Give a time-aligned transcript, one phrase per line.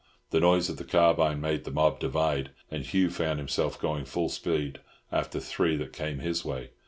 [0.31, 4.29] The noise of the carbine made the mob divide, and Hugh found himself going full
[4.29, 4.79] speed
[5.11, 6.71] after three that came his way.